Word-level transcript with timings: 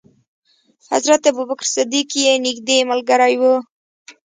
حضرت 0.91 1.21
ابو 1.31 1.43
بکر 1.49 1.67
صدیق 1.75 2.09
یې 2.23 2.31
نېږدې 2.45 2.77
ملګری 2.89 3.35
و. 3.41 3.43